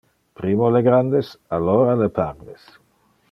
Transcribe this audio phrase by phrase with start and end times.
[0.39, 1.29] Primo le grandes,
[1.59, 2.65] alora le parves.